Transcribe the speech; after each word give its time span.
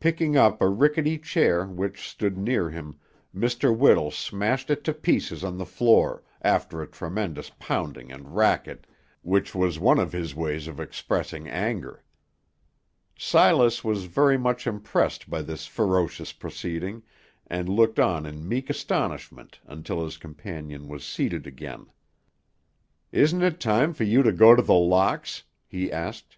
Picking 0.00 0.36
up 0.36 0.60
a 0.60 0.68
rickety 0.68 1.16
chair 1.18 1.64
which 1.64 2.06
stood 2.06 2.36
near 2.36 2.68
him, 2.68 3.00
Mr. 3.34 3.74
Whittle 3.74 4.10
smashed 4.10 4.68
it 4.68 4.84
to 4.84 4.92
pieces 4.92 5.42
on 5.42 5.56
the 5.56 5.64
floor, 5.64 6.22
after 6.42 6.82
a 6.82 6.86
tremendous 6.86 7.50
pounding 7.58 8.12
and 8.12 8.36
racket, 8.36 8.86
which 9.22 9.54
was 9.54 9.78
one 9.78 9.98
of 9.98 10.12
his 10.12 10.34
ways 10.34 10.68
of 10.68 10.78
expressing 10.78 11.48
anger. 11.48 12.04
Silas 13.16 13.82
was 13.82 14.04
very 14.04 14.36
much 14.36 14.66
impressed 14.66 15.30
by 15.30 15.40
this 15.40 15.64
ferocious 15.66 16.32
proceeding, 16.34 17.02
and 17.46 17.70
looked 17.70 17.98
on 17.98 18.26
in 18.26 18.46
meek 18.46 18.68
astonishment 18.68 19.58
until 19.64 20.04
his 20.04 20.18
companion 20.18 20.86
was 20.86 21.02
seated 21.02 21.46
again. 21.46 21.86
"Isn't 23.10 23.40
it 23.40 23.58
time 23.58 23.94
for 23.94 24.04
you 24.04 24.22
to 24.22 24.32
go 24.32 24.54
to 24.54 24.60
The 24.60 24.74
Locks?" 24.74 25.44
he 25.66 25.90
asked. 25.90 26.36